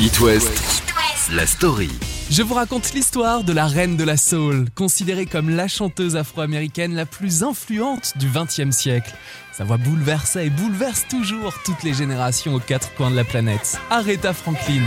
[0.00, 0.82] It West,
[1.30, 1.90] la story.
[2.30, 6.94] Je vous raconte l'histoire de la reine de la soul, considérée comme la chanteuse afro-américaine
[6.94, 9.14] la plus influente du XXe siècle.
[9.52, 13.78] Sa voix bouleversait et bouleverse toujours toutes les générations aux quatre coins de la planète.
[13.90, 14.82] Aretha Franklin.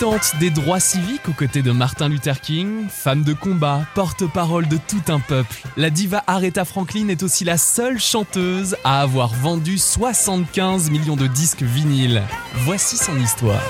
[0.00, 4.76] Militante des droits civiques aux côtés de Martin Luther King, femme de combat, porte-parole de
[4.76, 9.76] tout un peuple, la diva Aretha Franklin est aussi la seule chanteuse à avoir vendu
[9.76, 12.22] 75 millions de disques vinyles.
[12.64, 13.60] Voici son histoire.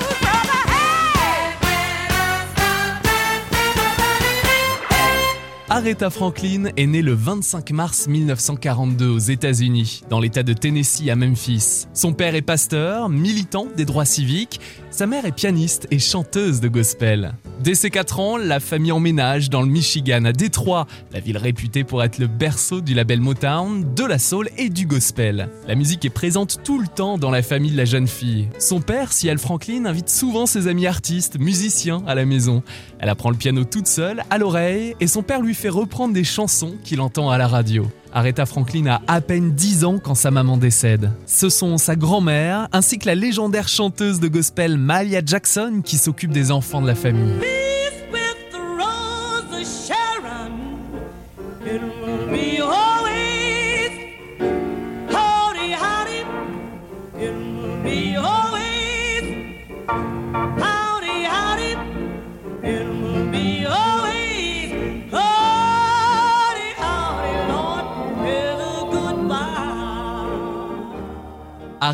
[5.71, 11.15] Aretha Franklin est née le 25 mars 1942 aux États-Unis, dans l'État de Tennessee à
[11.15, 11.85] Memphis.
[11.93, 14.59] Son père est pasteur, militant des droits civiques.
[14.91, 17.33] Sa mère est pianiste et chanteuse de gospel.
[17.61, 21.83] Dès ses 4 ans, la famille emménage dans le Michigan, à Détroit, la ville réputée
[21.83, 25.49] pour être le berceau du label Motown, de la soul et du gospel.
[25.67, 28.49] La musique est présente tout le temps dans la famille de la jeune fille.
[28.57, 32.63] Son père, Ciel Franklin, invite souvent ses amis artistes, musiciens à la maison.
[32.97, 36.23] Elle apprend le piano toute seule, à l'oreille, et son père lui fait reprendre des
[36.23, 37.85] chansons qu'il entend à la radio.
[38.13, 41.11] Aretha Franklin a à peine 10 ans quand sa maman décède.
[41.25, 46.31] Ce sont sa grand-mère ainsi que la légendaire chanteuse de gospel Malia Jackson qui s'occupe
[46.31, 47.58] des enfants de la famille.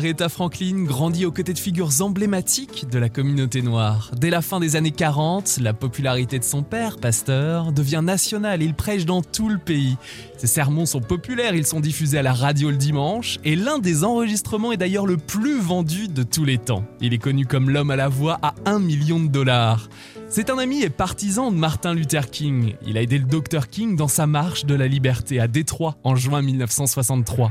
[0.06, 4.12] Aretha Franklin grandit aux côtés de figures emblématiques de la communauté noire.
[4.16, 8.74] Dès la fin des années 40, la popularité de son père, pasteur, devient nationale il
[8.74, 9.96] prêche dans tout le pays.
[10.36, 14.04] Ses sermons sont populaires, ils sont diffusés à la radio le dimanche et l'un des
[14.04, 16.84] enregistrements est d'ailleurs le plus vendu de tous les temps.
[17.00, 19.88] Il est connu comme l'homme à la voix à 1 million de dollars.
[20.28, 22.76] C'est un ami et partisan de Martin Luther King.
[22.86, 26.14] Il a aidé le Dr King dans sa marche de la liberté à Détroit en
[26.14, 27.50] juin 1963.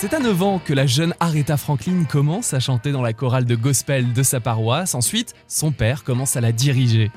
[0.00, 3.46] C'est à 9 ans que la jeune Aretha Franklin commence à chanter dans la chorale
[3.46, 4.94] de gospel de sa paroisse.
[4.94, 7.10] Ensuite, son père commence à la diriger.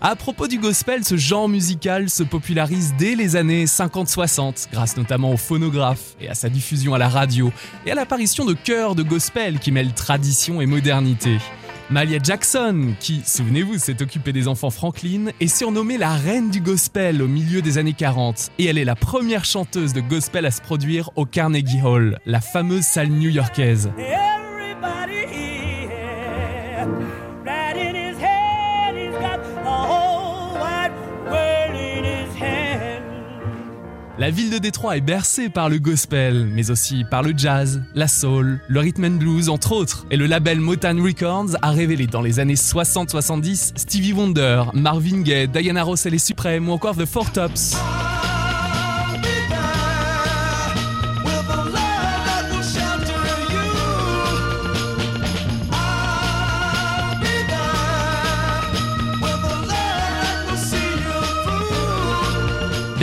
[0.00, 5.30] À propos du gospel, ce genre musical se popularise dès les années 50-60, grâce notamment
[5.30, 7.52] au phonographe et à sa diffusion à la radio,
[7.86, 11.38] et à l'apparition de chœurs de gospel qui mêlent tradition et modernité.
[11.90, 17.20] Malia Jackson, qui, souvenez-vous, s'est occupée des enfants Franklin, est surnommée la reine du gospel
[17.20, 20.62] au milieu des années 40, et elle est la première chanteuse de gospel à se
[20.62, 23.90] produire au Carnegie Hall, la fameuse salle new-yorkaise.
[34.24, 38.08] La ville de Détroit est bercée par le gospel, mais aussi par le jazz, la
[38.08, 40.06] soul, le rhythm and blues entre autres.
[40.10, 45.46] Et le label Motown Records a révélé dans les années 60-70 Stevie Wonder, Marvin Gaye,
[45.46, 47.76] Diana Ross et les Suprêmes ou encore The Four Tops.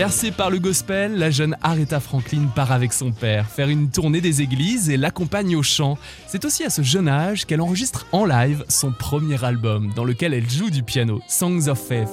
[0.01, 4.19] Bercée par le gospel, la jeune Aretha Franklin part avec son père faire une tournée
[4.19, 5.95] des églises et l'accompagne au chant.
[6.25, 10.33] C'est aussi à ce jeune âge qu'elle enregistre en live son premier album dans lequel
[10.33, 12.09] elle joue du piano, Songs of Faith.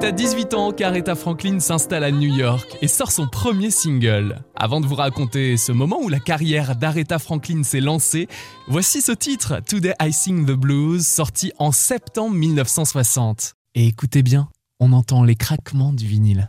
[0.00, 4.42] C'est à 18 ans qu'Aretha Franklin s'installe à New York et sort son premier single.
[4.56, 8.26] Avant de vous raconter ce moment où la carrière d'Aretha Franklin s'est lancée,
[8.66, 13.52] voici ce titre, Today I Sing the Blues, sorti en septembre 1960.
[13.74, 14.48] Et écoutez bien,
[14.80, 16.48] on entend les craquements du vinyle.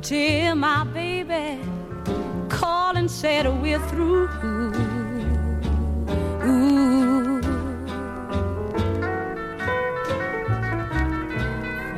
[0.00, 1.60] Until my baby
[2.48, 4.30] called and said we're through.
[6.42, 7.42] Ooh.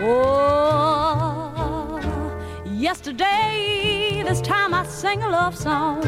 [0.00, 1.52] Oh,
[2.66, 6.02] yesterday, this time I sang a love song.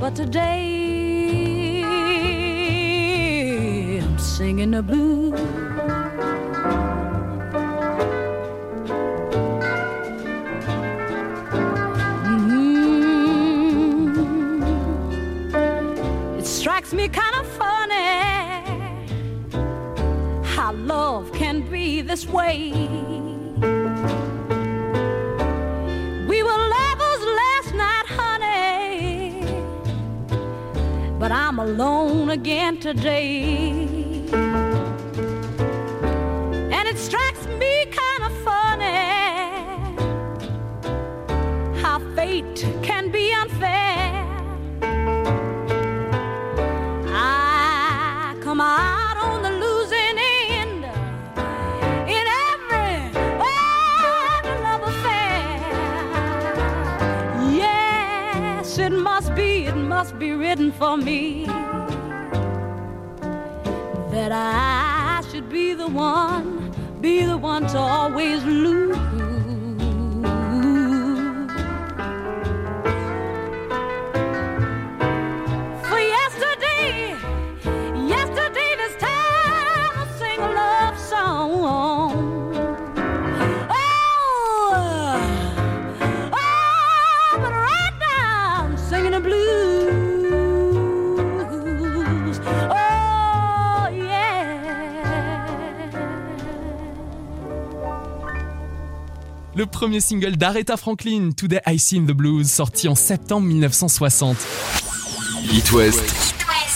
[0.00, 1.82] But today,
[4.00, 5.65] I'm singing the blues.
[16.86, 18.04] Strikes me kind of funny
[20.44, 22.70] how love can be this way.
[26.28, 29.42] We were lovers last night, honey,
[31.18, 33.85] but I'm alone again today.
[58.78, 61.46] It must be, it must be written for me
[64.10, 66.70] that I should be the one,
[67.00, 69.15] be the one to always lose.
[99.56, 104.36] Le premier single d'Aretha Franklin, Today I Sing the Blues, sorti en septembre 1960.
[105.50, 106.34] It West,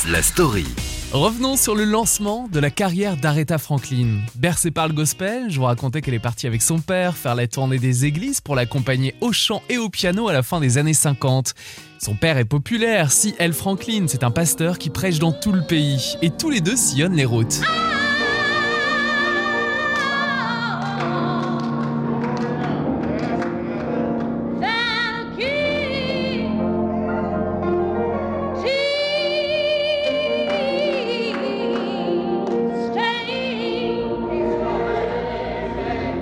[0.08, 0.64] la story.
[1.12, 4.20] Revenons sur le lancement de la carrière d'Aretha Franklin.
[4.34, 7.46] Bercée par le gospel, je vous racontais qu'elle est partie avec son père faire la
[7.46, 10.94] tournée des églises pour l'accompagner au chant et au piano à la fin des années
[10.94, 11.54] 50.
[11.98, 13.52] Son père est populaire, si L.
[13.52, 17.16] Franklin, c'est un pasteur qui prêche dans tout le pays, et tous les deux sillonnent
[17.16, 17.60] les routes.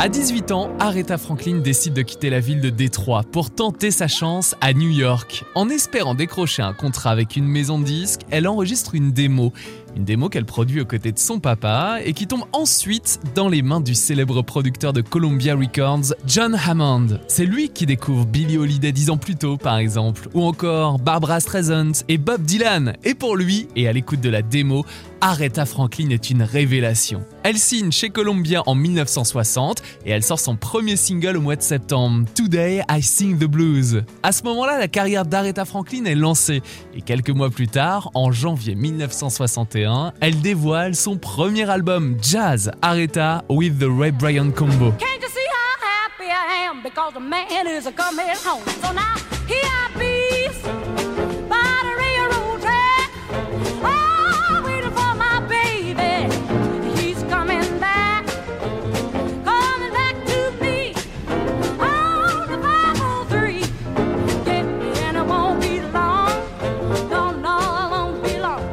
[0.09, 4.09] À 18 ans, Aretha Franklin décide de quitter la ville de Détroit pour tenter sa
[4.09, 5.45] chance à New York.
[5.55, 9.53] En espérant décrocher un contrat avec une maison de disques, elle enregistre une démo.
[9.96, 13.62] Une démo qu'elle produit aux côtés de son papa et qui tombe ensuite dans les
[13.62, 17.20] mains du célèbre producteur de Columbia Records, John Hammond.
[17.26, 21.40] C'est lui qui découvre Billie Holiday dix ans plus tôt, par exemple, ou encore Barbara
[21.40, 22.94] Streisand et Bob Dylan.
[23.05, 24.85] Et pour lui, et à l'écoute de la démo,
[25.20, 27.25] Aretha Franklin est une révélation.
[27.43, 31.62] Elle signe chez Columbia en 1960 et elle sort son premier single au mois de
[31.62, 34.05] septembre, Today I Sing the Blues.
[34.23, 36.62] À ce moment-là, la carrière d'Aretha Franklin est lancée
[36.94, 39.78] et quelques mois plus tard, en janvier 1961,
[40.21, 44.93] elle dévoile son premier album Jazz, Aretha with the Ray Bryan Combo.
[44.93, 46.83] Can't you see how happy I am?
[46.83, 48.64] Because the man is coming home?
[48.83, 49.14] So now
[49.47, 50.08] here I be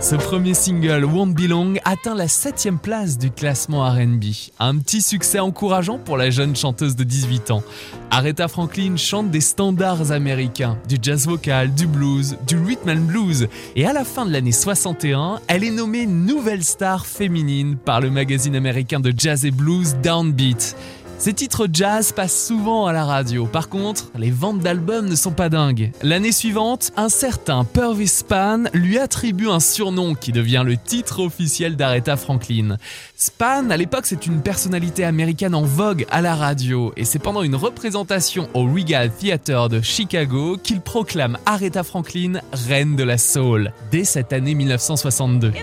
[0.06, 4.24] Ce premier single, Won't Be Long, atteint la 7 place du classement RB.
[4.60, 7.64] Un petit succès encourageant pour la jeune chanteuse de 18 ans.
[8.12, 13.48] Aretha Franklin chante des standards américains, du jazz vocal, du blues, du rhythm and blues.
[13.76, 18.12] Et à la fin de l'année 61, elle est nommée nouvelle star féminine par le
[18.12, 20.76] magazine américain de jazz et blues Downbeat.
[21.18, 23.48] Ces titres jazz passent souvent à la radio.
[23.48, 25.92] Par contre, les ventes d'albums ne sont pas dingues.
[26.04, 31.78] L'année suivante, un certain Purvis Span lui attribue un surnom qui devient le titre officiel
[31.78, 32.78] d'Aretha Franklin.
[33.16, 37.44] Span, à l'époque, c'est une personnalité américaine en vogue à la radio et c'est pendant
[37.44, 43.72] une représentation au Regal Theater de Chicago qu'il proclame Aretha Franklin reine de la soul
[43.90, 45.54] dès cette année 1962.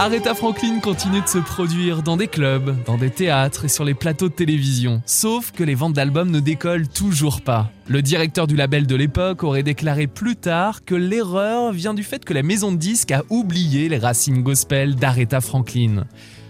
[0.00, 3.94] Aretha Franklin continue de se produire dans des clubs, dans des théâtres et sur les
[3.94, 5.02] plateaux de télévision.
[5.06, 7.72] Sauf que les ventes d'albums ne décollent toujours pas.
[7.88, 12.24] Le directeur du label de l'époque aurait déclaré plus tard que l'erreur vient du fait
[12.24, 16.04] que la maison de disques a oublié les racines gospel d'Aretha Franklin.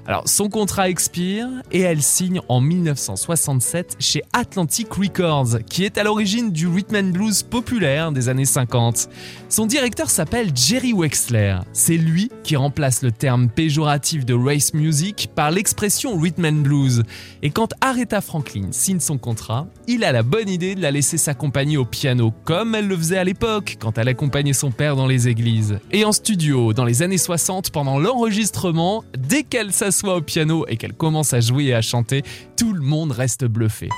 [0.08, 6.02] Alors, son contrat expire et elle signe en 1967 chez Atlantic Records, qui est à
[6.02, 9.10] l'origine du rhythm and blues populaire des années 50.
[9.50, 11.58] Son directeur s'appelle Jerry Wexler.
[11.74, 17.02] C'est lui qui remplace le terme péjoratif de race music par l'expression rhythm and blues.
[17.42, 21.18] Et quand Aretha Franklin signe son contrat, il a la bonne idée de la laisser
[21.18, 25.06] s'accompagner au piano, comme elle le faisait à l'époque quand elle accompagnait son père dans
[25.06, 25.78] les églises.
[25.92, 30.64] Et en studio, dans les années 60, pendant l'enregistrement, dès qu'elle s'assoit soit au piano
[30.68, 32.22] et qu'elle commence à jouer et à chanter,
[32.56, 33.88] tout le monde reste bluffé.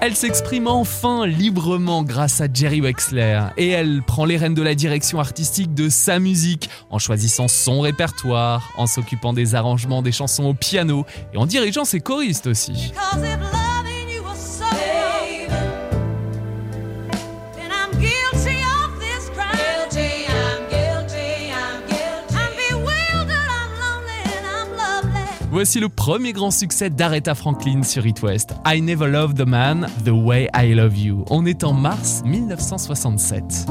[0.00, 4.76] Elle s'exprime enfin librement grâce à Jerry Wexler et elle prend les rênes de la
[4.76, 10.44] direction artistique de sa musique en choisissant son répertoire, en s'occupant des arrangements des chansons
[10.44, 12.92] au piano et en dirigeant ses choristes aussi.
[25.58, 28.54] Voici le premier grand succès d'Aretha Franklin sur It West.
[28.64, 31.24] I Never Loved the Man the Way I Love You.
[31.30, 33.66] On est en mars 1967.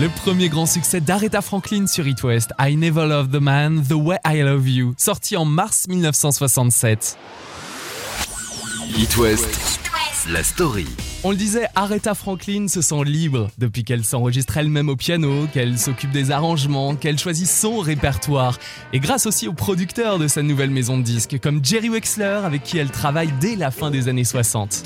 [0.00, 3.92] Le premier grand succès d'Aretha Franklin sur It West, I Never Loved the Man the
[3.92, 7.18] Way I Love You, sorti en mars 1967.
[8.96, 9.78] It West,
[10.30, 10.86] la story.
[11.22, 15.78] On le disait, Aretha Franklin se sent libre depuis qu'elle s'enregistre elle-même au piano, qu'elle
[15.78, 18.58] s'occupe des arrangements, qu'elle choisit son répertoire.
[18.94, 22.62] Et grâce aussi aux producteurs de sa nouvelle maison de disques, comme Jerry Wexler, avec
[22.62, 24.82] qui elle travaille dès la fin des années 60.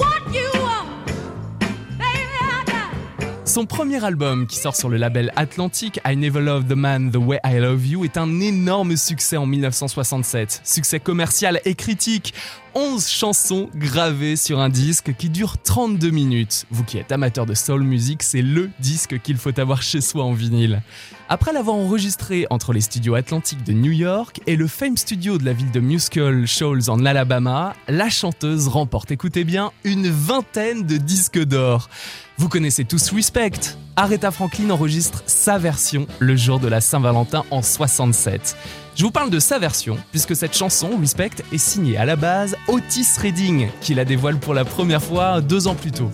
[3.47, 7.17] Son premier album, qui sort sur le label Atlantic, I Never Loved the Man the
[7.17, 10.63] Way I Love You, est un énorme succès en 1967.
[10.65, 12.33] Succès commercial et critique.
[12.75, 16.65] 11 chansons gravées sur un disque qui dure 32 minutes.
[16.71, 20.25] Vous qui êtes amateur de soul music, c'est le disque qu'il faut avoir chez soi
[20.25, 20.83] en vinyle.
[21.29, 25.45] Après l'avoir enregistré entre les studios Atlantic de New York et le Fame Studio de
[25.45, 30.97] la ville de Muscle Shoals en Alabama, la chanteuse remporte, écoutez bien, une vingtaine de
[30.97, 31.89] disques d'or.
[32.37, 33.77] Vous connaissez tous Respect.
[33.95, 38.57] Aretha Franklin enregistre sa version le jour de la Saint-Valentin en 67.
[38.97, 42.57] Je vous parle de sa version, puisque cette chanson, Respect, est signée à la base
[42.67, 46.11] Otis Redding, qui la dévoile pour la première fois deux ans plus tôt.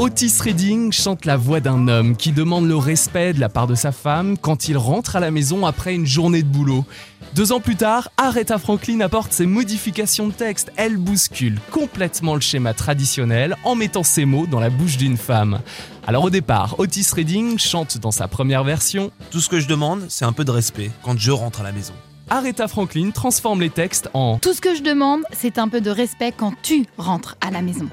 [0.00, 3.74] Otis Redding chante la voix d'un homme qui demande le respect de la part de
[3.74, 6.86] sa femme quand il rentre à la maison après une journée de boulot.
[7.34, 10.72] Deux ans plus tard, Aretha Franklin apporte ses modifications de texte.
[10.76, 15.60] Elle bouscule complètement le schéma traditionnel en mettant ces mots dans la bouche d'une femme.
[16.06, 19.10] Alors au départ, Otis Redding chante dans sa première version.
[19.30, 21.72] Tout ce que je demande, c'est un peu de respect quand je rentre à la
[21.72, 21.92] maison.
[22.30, 25.90] Aretha Franklin transforme les textes en Tout ce que je demande, c'est un peu de
[25.90, 27.90] respect quand tu rentres à la maison.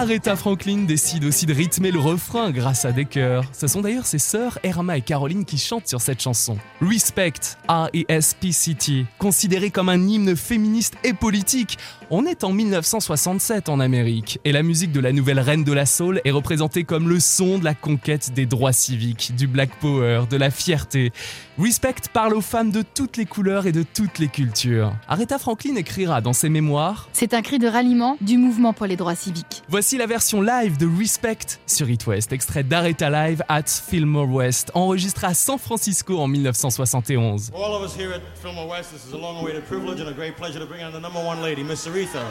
[0.00, 3.44] Aretha Franklin décide aussi de rythmer le refrain grâce à des chœurs.
[3.52, 6.56] Ce sont d'ailleurs ses sœurs Irma et Caroline qui chantent sur cette chanson.
[6.80, 11.76] Respect, R-E-S-P-C-T, considéré comme un hymne féministe et politique.
[12.12, 15.86] On est en 1967 en Amérique et la musique de la nouvelle reine de la
[15.86, 20.24] soul est représentée comme le son de la conquête des droits civiques, du black power,
[20.28, 21.12] de la fierté.
[21.56, 24.92] Respect parle aux femmes de toutes les couleurs et de toutes les cultures.
[25.06, 28.96] Aretha Franklin écrira dans ses mémoires C'est un cri de ralliement du mouvement pour les
[28.96, 29.62] droits civiques.
[29.68, 34.72] Voici la version live de Respect sur It West, extrait d'Aretha Live at Fillmore West,
[34.74, 37.50] enregistré à San Francisco en 1971.
[37.52, 40.12] For all of us here at Fillmore West, this is a long-awaited privilege and a
[40.12, 42.24] great pleasure to bring on the number one lady, Miss Aretha.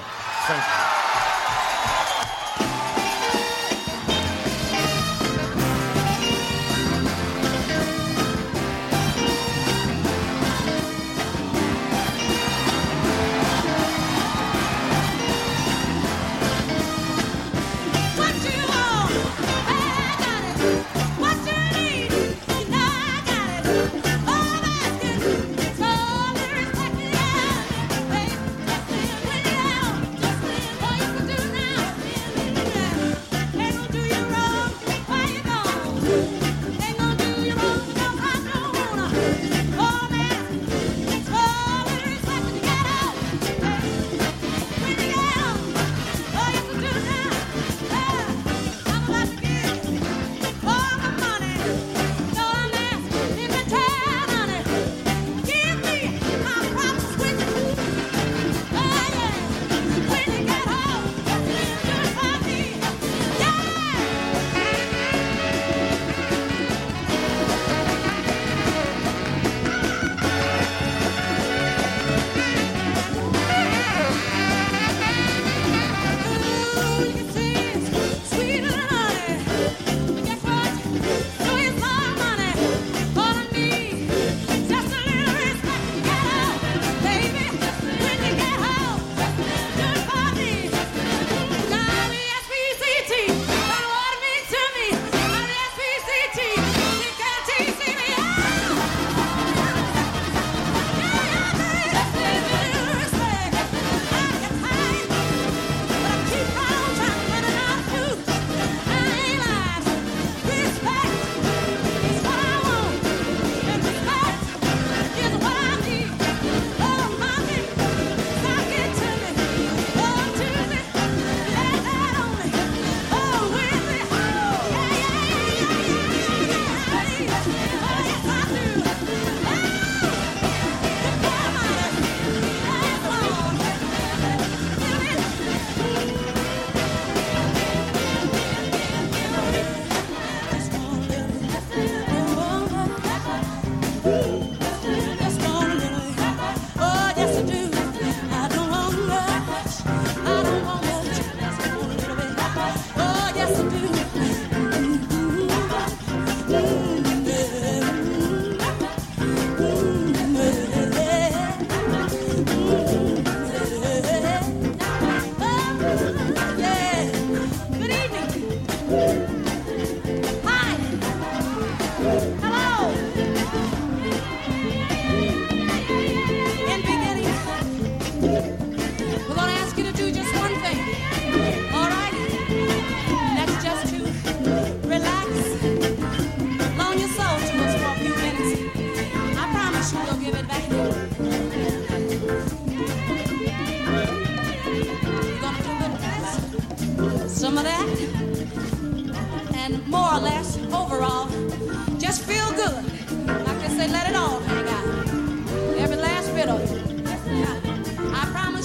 [0.48, 1.09] Thank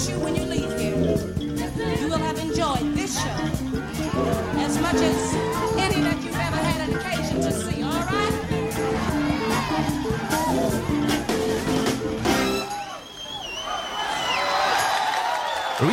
[0.08, 0.96] You when you leave here,
[1.98, 3.30] you will have enjoyed this show
[4.60, 5.33] as much as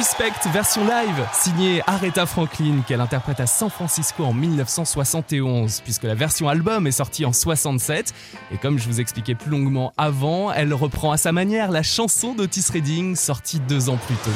[0.02, 6.16] Respect version live, signée Aretha Franklin, qu'elle interprète à San Francisco en 1971, puisque la
[6.16, 8.12] version album est sortie en 67.
[8.52, 12.34] Et comme je vous expliquais plus longuement avant, elle reprend à sa manière la chanson
[12.34, 14.32] d'Otis Redding, sortie deux ans plus tôt.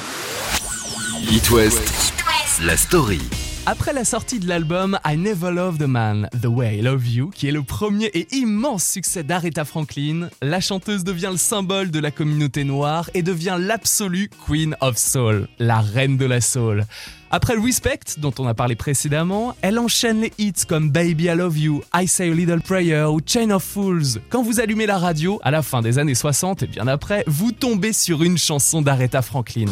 [1.31, 2.13] It West,
[2.61, 3.44] la story.
[3.67, 7.31] Après la sortie de l'album I Never Loved a Man, The Way I Love You,
[7.33, 11.99] qui est le premier et immense succès d'Aretha Franklin, la chanteuse devient le symbole de
[11.99, 16.85] la communauté noire et devient l'absolue Queen of Soul, la reine de la soul.
[17.31, 21.57] Après Respect, dont on a parlé précédemment, elle enchaîne les hits comme Baby I Love
[21.57, 24.21] You, I Say a Little Prayer ou Chain of Fools.
[24.29, 27.51] Quand vous allumez la radio, à la fin des années 60 et bien après, vous
[27.51, 29.71] tombez sur une chanson d'Aretha Franklin.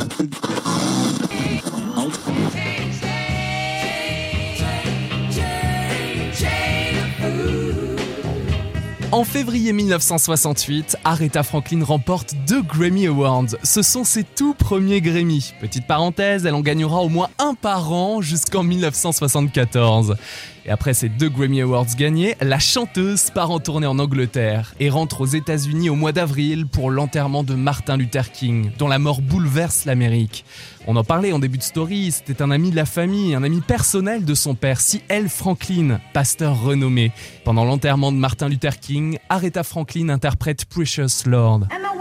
[9.14, 13.46] En février 1968, Aretha Franklin remporte deux Grammy Awards.
[13.62, 15.54] Ce sont ses tout premiers Grammy.
[15.62, 20.16] Petite parenthèse, elle en gagnera au moins un par an jusqu'en 1974.
[20.66, 24.90] Et après ces deux Grammy Awards gagnés, la chanteuse part en tournée en Angleterre et
[24.90, 29.22] rentre aux États-Unis au mois d'avril pour l'enterrement de Martin Luther King, dont la mort
[29.22, 30.44] bouleverse l'Amérique.
[30.86, 33.62] On en parlait en début de story, c'était un ami de la famille, un ami
[33.62, 35.30] personnel de son père, C.L.
[35.30, 37.12] Franklin, pasteur renommé.
[37.46, 41.62] Pendant l'enterrement de Martin Luther King, Aretha Franklin interprète Precious Lord.
[41.72, 41.93] And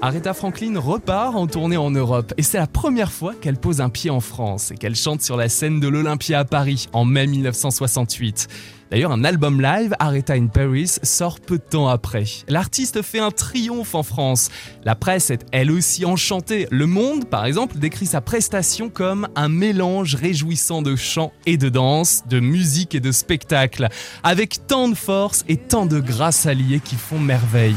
[0.00, 3.88] Aretha Franklin repart en tournée en Europe et c'est la première fois qu'elle pose un
[3.88, 7.26] pied en France et qu'elle chante sur la scène de l'Olympia à Paris en mai
[7.26, 8.46] 1968.
[8.92, 12.24] D'ailleurs, un album live, Aretha in Paris, sort peu de temps après.
[12.46, 14.50] L'artiste fait un triomphe en France.
[14.84, 16.68] La presse est elle aussi enchantée.
[16.70, 21.68] Le Monde, par exemple, décrit sa prestation comme un mélange réjouissant de chant et de
[21.68, 23.88] danse, de musique et de spectacle,
[24.22, 27.76] avec tant de force et tant de grâce alliée qui font merveille.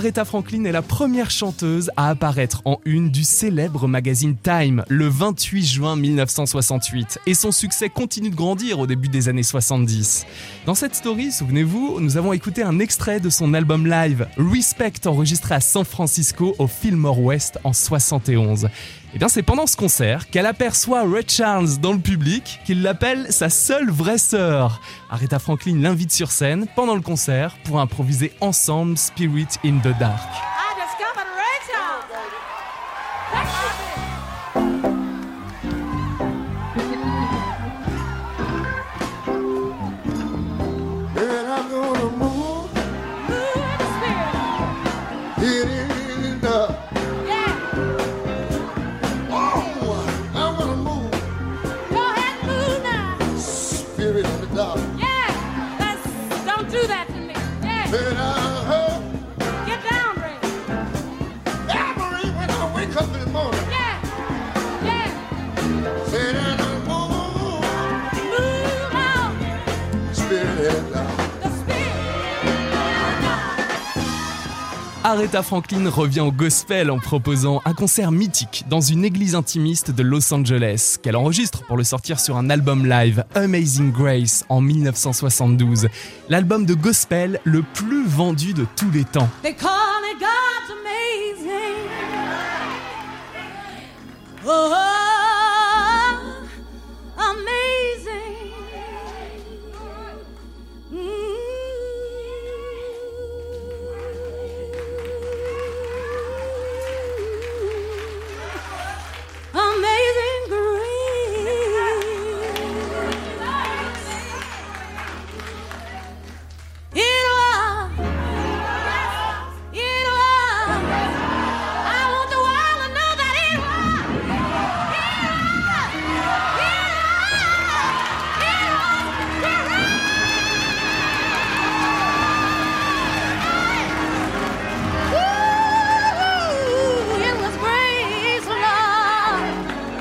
[0.00, 5.06] Aretha Franklin est la première chanteuse à apparaître en une du célèbre magazine Time le
[5.06, 10.24] 28 juin 1968 et son succès continue de grandir au début des années 70.
[10.64, 15.56] Dans cette story, souvenez-vous, nous avons écouté un extrait de son album live Respect enregistré
[15.56, 18.68] à San Francisco au Fillmore West en 71.
[19.12, 23.26] Et bien c'est pendant ce concert qu'elle aperçoit Ray Charles dans le public, qu'il l'appelle
[23.30, 24.80] sa seule vraie sœur.
[25.10, 30.20] Aretha Franklin l'invite sur scène pendant le concert pour improviser ensemble Spirit in the Dark.
[75.10, 80.04] Aretha Franklin revient au gospel en proposant un concert mythique dans une église intimiste de
[80.04, 85.88] Los Angeles, qu'elle enregistre pour le sortir sur un album live, Amazing Grace, en 1972.
[86.28, 89.28] L'album de gospel le plus vendu de tous les temps.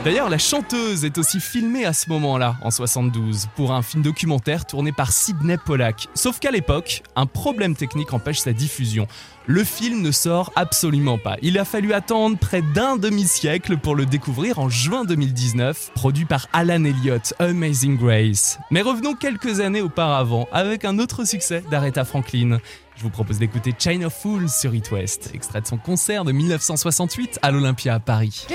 [0.06, 4.66] D'ailleurs, la chanteuse est aussi filmée à ce moment-là, en 72, pour un film documentaire
[4.66, 6.08] tourné par Sidney Pollack.
[6.14, 9.08] Sauf qu'à l'époque, un problème technique empêche sa diffusion.
[9.46, 11.36] Le film ne sort absolument pas.
[11.42, 16.48] Il a fallu attendre près d'un demi-siècle pour le découvrir en juin 2019, produit par
[16.54, 18.58] Alan Elliott, Amazing Grace.
[18.72, 22.60] Mais revenons quelques années auparavant avec un autre succès d'Aretha Franklin.
[22.96, 24.90] Je vous propose d'écouter Chain of Fools sur It
[25.34, 28.46] extrait de son concert de 1968 à l'Olympia à Paris.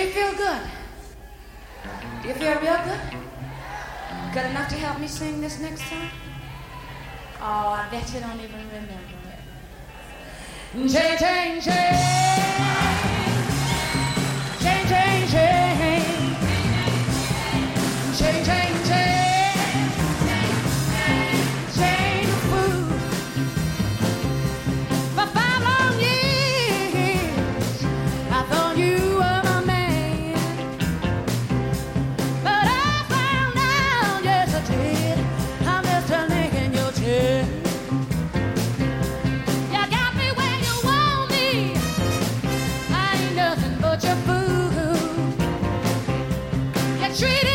[2.26, 3.00] You feel real good?
[4.32, 6.08] Good enough to help me sing this next song?
[7.38, 8.94] Oh, I bet you don't even remember
[10.72, 10.90] it.
[10.90, 13.43] Change, change, change.
[47.14, 47.53] Treated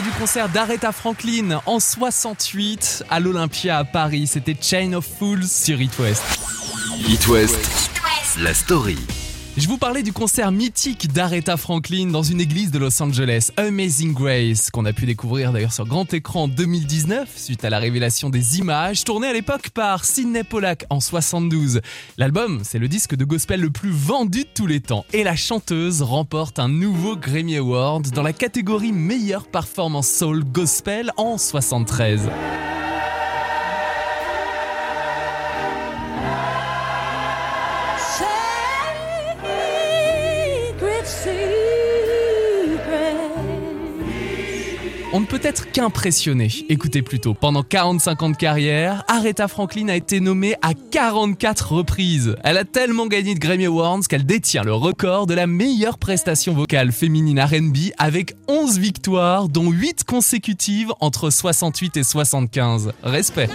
[0.00, 4.26] Du concert d'Aretha Franklin en 68 à l'Olympia à Paris.
[4.26, 6.22] C'était Chain of Fools sur It West.
[7.06, 7.90] It West,
[8.38, 8.96] la story.
[9.54, 14.14] Je vous parlais du concert mythique d'Aretha Franklin dans une église de Los Angeles, Amazing
[14.14, 18.30] Grace, qu'on a pu découvrir d'ailleurs sur grand écran en 2019 suite à la révélation
[18.30, 21.82] des images, tourné à l'époque par Sidney Pollack en 72.
[22.16, 25.36] L'album, c'est le disque de gospel le plus vendu de tous les temps et la
[25.36, 32.30] chanteuse remporte un nouveau Grammy Award dans la catégorie meilleure performance soul gospel en 73.
[45.14, 46.48] On ne peut être qu'impressionné.
[46.70, 52.34] Écoutez plutôt, pendant 45 ans de carrière, Aretha Franklin a été nommée à 44 reprises.
[52.42, 56.54] Elle a tellement gagné de Grammy Awards qu'elle détient le record de la meilleure prestation
[56.54, 62.92] vocale féminine R&B avec 11 victoires, dont 8 consécutives entre 68 et 75.
[63.02, 63.50] Respect.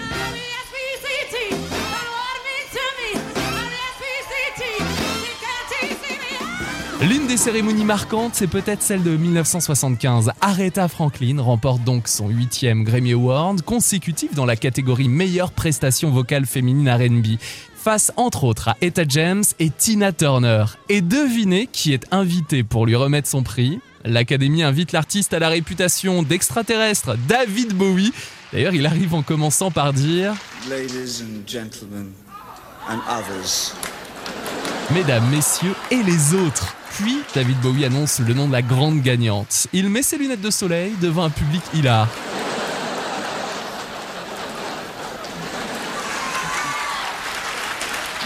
[6.99, 10.31] L'une des cérémonies marquantes, c'est peut-être celle de 1975.
[10.41, 16.47] Aretha Franklin remporte donc son huitième Grammy Award consécutif dans la catégorie meilleure prestation vocale
[16.47, 17.39] féminine R&B
[17.75, 20.65] face entre autres à Etta James et Tina Turner.
[20.89, 23.79] Et devinez qui est invité pour lui remettre son prix?
[24.03, 28.11] L'Académie invite l'artiste à la réputation d'extraterrestre, David Bowie.
[28.51, 30.33] D'ailleurs, il arrive en commençant par dire
[30.67, 32.07] ladies and gentlemen
[32.89, 33.75] and others.
[34.93, 36.73] Mesdames, messieurs, et les autres.
[36.91, 39.67] Puis, David Bowie annonce le nom de la grande gagnante.
[39.73, 42.07] Il met ses lunettes de soleil devant un public hilar.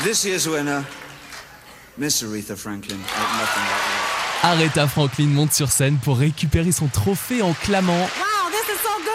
[0.04, 0.82] This year's winner,
[1.98, 2.98] Miss Aretha Franklin.
[4.44, 8.90] Aretha Franklin monte sur scène pour récupérer son trophée en clamant Wow, this is so
[9.04, 9.11] good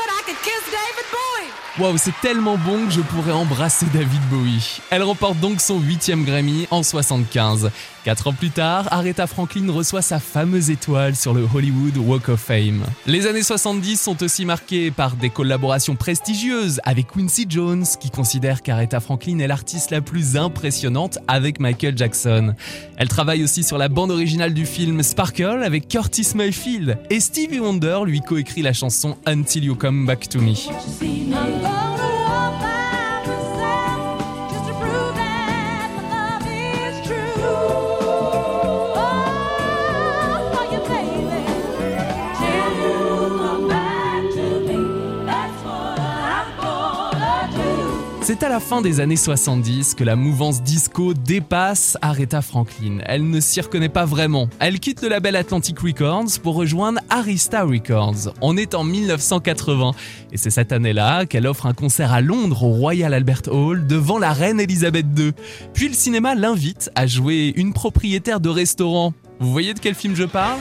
[1.79, 4.81] Waouh, c'est tellement bon que je pourrais embrasser David Bowie.
[4.91, 7.71] Elle remporte donc son huitième Grammy en 75.
[8.07, 12.41] Quatre ans plus tard, Aretha Franklin reçoit sa fameuse étoile sur le Hollywood Walk of
[12.41, 12.85] Fame.
[13.05, 18.63] Les années 70 sont aussi marquées par des collaborations prestigieuses avec Quincy Jones, qui considère
[18.63, 22.55] qu'Aretha Franklin est l'artiste la plus impressionnante avec Michael Jackson.
[22.97, 27.59] Elle travaille aussi sur la bande originale du film Sparkle avec Curtis Mayfield, et Stevie
[27.59, 30.55] Wonder lui coécrit la chanson Until You Come Back to Me.
[48.27, 52.99] C'est à la fin des années 70 que la mouvance disco dépasse Aretha Franklin.
[53.07, 54.49] Elle ne s'y reconnaît pas vraiment.
[54.59, 58.35] Elle quitte le label Atlantic Records pour rejoindre Arista Records.
[58.41, 59.93] On est en 1980
[60.33, 64.19] et c'est cette année-là qu'elle offre un concert à Londres au Royal Albert Hall devant
[64.19, 65.31] la reine Elisabeth II.
[65.73, 69.13] Puis le cinéma l'invite à jouer une propriétaire de restaurant.
[69.39, 70.59] Vous voyez de quel film je parle?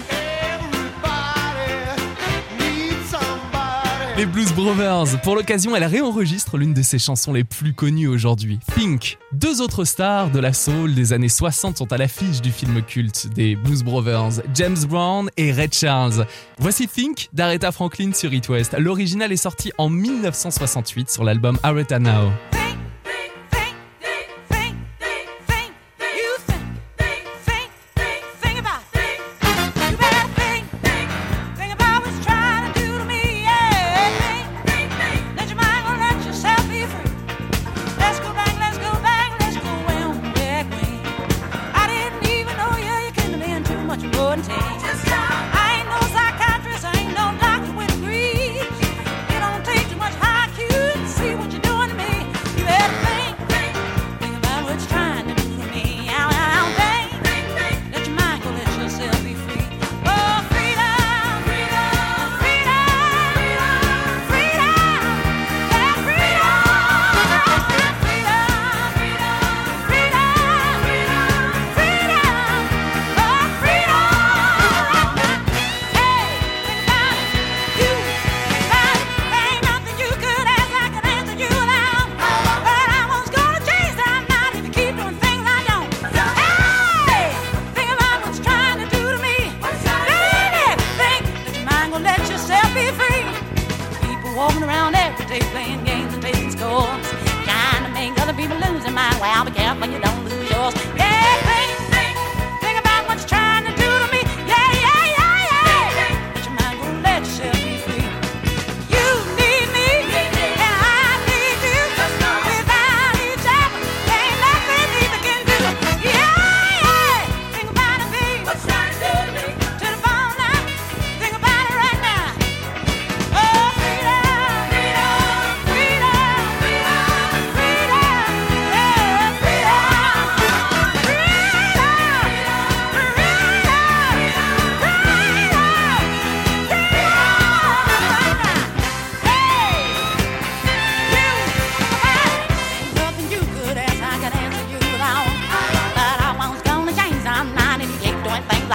[4.17, 5.19] Les Blues Brothers.
[5.23, 9.17] Pour l'occasion, elle réenregistre l'une de ses chansons les plus connues aujourd'hui, Think.
[9.34, 13.28] Deux autres stars de la soul des années 60 sont à l'affiche du film culte
[13.34, 16.25] des Blues Brothers, James Brown et Ray Charles.
[16.60, 18.73] Voici Think d'Aretha Franklin sur It West.
[18.78, 22.32] L'original est sorti en 1968 sur l'album Aretha Now.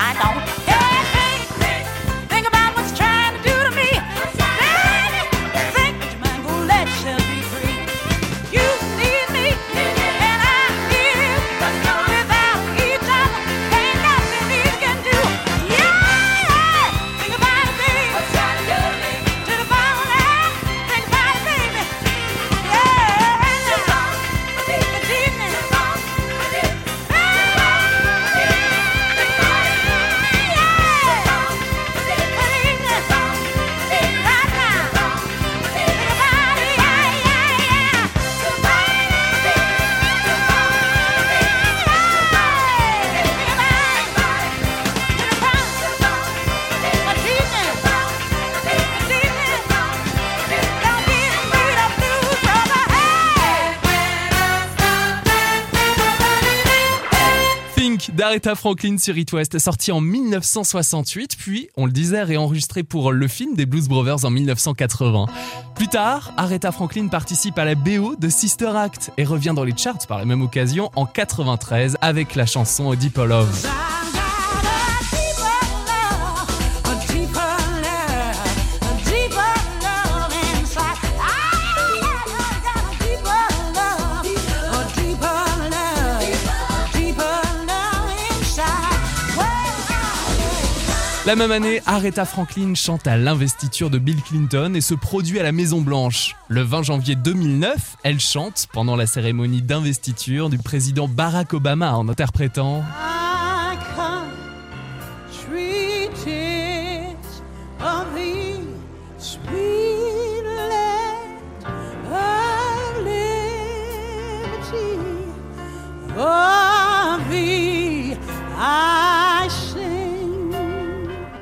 [0.01, 0.30] tại tội
[58.31, 63.27] d'Aretha Franklin sur It West, sorti en 1968, puis, on le disait, réenregistré pour le
[63.27, 65.27] film des Blues Brothers en 1980.
[65.75, 69.77] Plus tard, Aretha Franklin participe à la BO de Sister Act et revient dans les
[69.77, 73.90] charts par la même occasion en 93 avec la chanson Deeper Love.
[91.31, 95.45] La même année, Aretha Franklin chante à l'investiture de Bill Clinton et se produit à
[95.45, 96.35] la Maison Blanche.
[96.49, 102.09] Le 20 janvier 2009, elle chante pendant la cérémonie d'investiture du président Barack Obama en
[102.09, 102.83] interprétant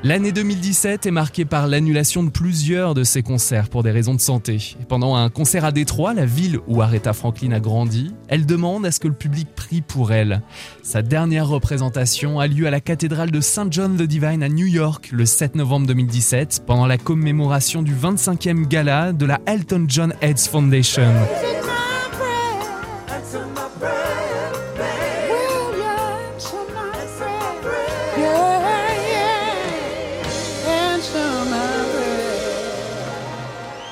[0.09, 4.19] L'année 2017 est marquée par l'annulation de plusieurs de ses concerts pour des raisons de
[4.19, 4.75] santé.
[4.87, 8.91] Pendant un concert à Détroit, la ville où Aretha Franklin a grandi, elle demande à
[8.91, 10.41] ce que le public prie pour elle.
[10.81, 13.67] Sa dernière représentation a lieu à la cathédrale de St.
[13.69, 18.67] John the Divine à New York le 7 novembre 2017 pendant la commémoration du 25e
[18.67, 21.13] gala de la Elton John Heads Foundation.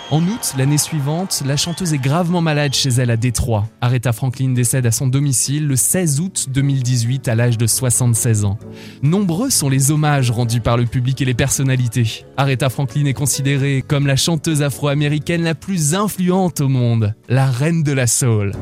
[0.10, 3.68] En août, l'année suivante, la chanteuse est gravement malade chez elle à Détroit.
[3.82, 8.58] Aretha Franklin décède à son domicile le 16 août 2018 à l'âge de 76 ans.
[9.03, 12.24] Nombreux sont les hommages rendus par le public et les personnalités.
[12.38, 17.84] Aretha Franklin est considérée comme la chanteuse afro-américaine la plus influente au monde, la reine
[17.84, 18.53] de la soul.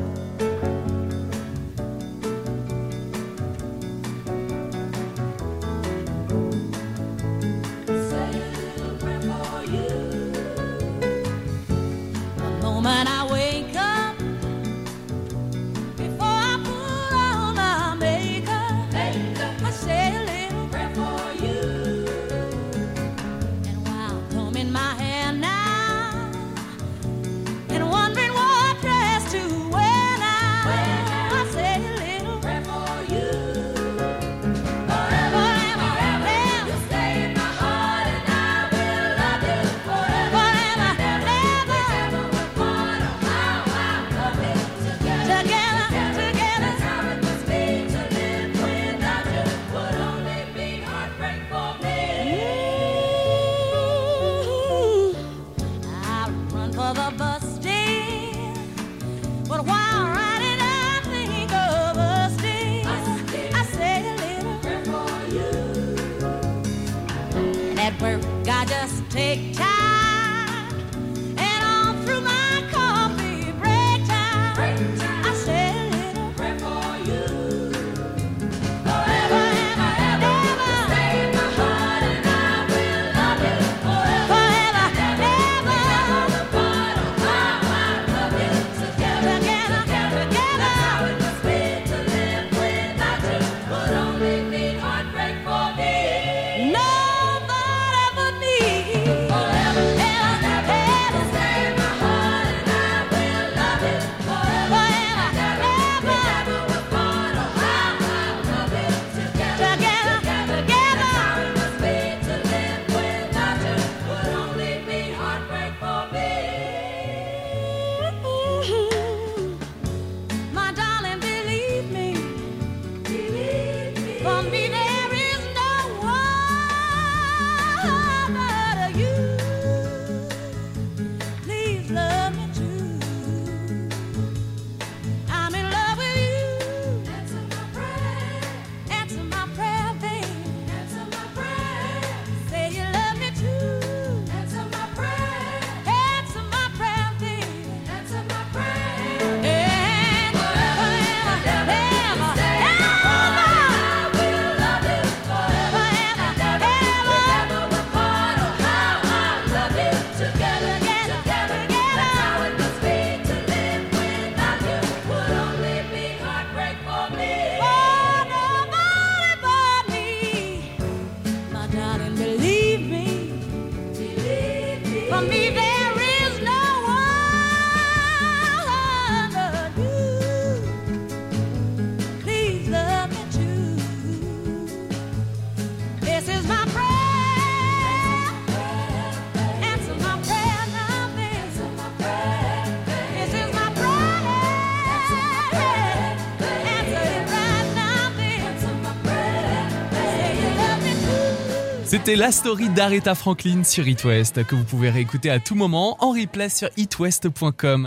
[202.06, 205.96] C'était la story d'Aretha Franklin sur It West que vous pouvez réécouter à tout moment
[205.98, 207.84] en replay sur itwest.com.